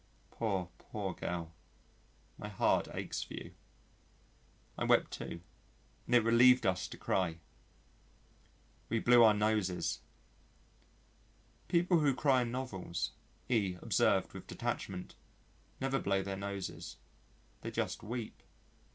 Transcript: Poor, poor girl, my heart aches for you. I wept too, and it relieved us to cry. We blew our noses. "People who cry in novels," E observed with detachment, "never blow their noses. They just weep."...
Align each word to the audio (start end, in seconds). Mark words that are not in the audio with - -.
Poor, 0.31 0.67
poor 0.79 1.13
girl, 1.13 1.53
my 2.35 2.47
heart 2.49 2.87
aches 2.91 3.21
for 3.21 3.35
you. 3.35 3.53
I 4.75 4.83
wept 4.83 5.11
too, 5.11 5.41
and 6.07 6.15
it 6.15 6.23
relieved 6.23 6.65
us 6.65 6.87
to 6.87 6.97
cry. 6.97 7.37
We 8.89 8.97
blew 8.97 9.21
our 9.23 9.35
noses. 9.35 9.99
"People 11.67 11.99
who 11.99 12.15
cry 12.15 12.41
in 12.41 12.51
novels," 12.51 13.11
E 13.47 13.77
observed 13.79 14.33
with 14.33 14.47
detachment, 14.47 15.13
"never 15.79 15.99
blow 15.99 16.23
their 16.23 16.35
noses. 16.35 16.97
They 17.61 17.69
just 17.69 18.01
weep."... 18.01 18.41